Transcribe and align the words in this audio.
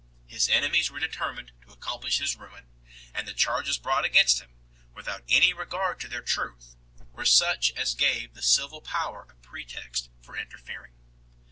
His 0.25 0.49
enemies 0.49 0.89
were 0.89 0.99
determined 0.99 1.51
to 1.61 1.71
accomplish 1.71 2.17
his 2.17 2.35
ruin, 2.35 2.71
and 3.13 3.27
the 3.27 3.35
charges 3.35 3.77
brought 3.77 4.03
against 4.03 4.39
him, 4.41 4.55
without 4.95 5.23
any 5.29 5.53
regard 5.53 5.99
to 5.99 6.07
their 6.07 6.23
truth, 6.23 6.75
were 7.11 7.23
such 7.23 7.69
as 7.73 7.93
gave 7.93 8.33
the 8.33 8.41
civil 8.41 8.81
power 8.81 9.27
a 9.29 9.35
pretext 9.35 10.09
for 10.19 10.35
interfering. 10.35 10.93